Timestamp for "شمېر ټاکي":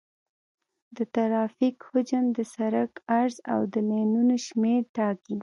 4.47-5.37